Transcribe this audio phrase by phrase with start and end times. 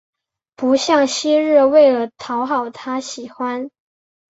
[0.55, 3.69] 不像昔日为了讨他喜欢